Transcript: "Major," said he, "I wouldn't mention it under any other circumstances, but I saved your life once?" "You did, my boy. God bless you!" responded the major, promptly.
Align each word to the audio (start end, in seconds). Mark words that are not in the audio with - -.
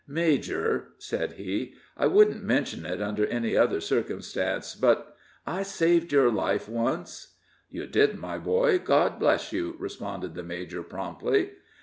"Major," 0.07 0.93
said 0.97 1.33
he, 1.33 1.75
"I 1.95 2.07
wouldn't 2.07 2.43
mention 2.43 2.87
it 2.87 3.03
under 3.03 3.27
any 3.27 3.55
other 3.55 3.79
circumstances, 3.79 4.73
but 4.73 5.15
I 5.45 5.61
saved 5.61 6.11
your 6.11 6.31
life 6.31 6.67
once?" 6.67 7.35
"You 7.69 7.85
did, 7.85 8.17
my 8.17 8.39
boy. 8.39 8.79
God 8.79 9.19
bless 9.19 9.53
you!" 9.53 9.75
responded 9.77 10.33
the 10.33 10.41
major, 10.41 10.81
promptly. 10.81 11.51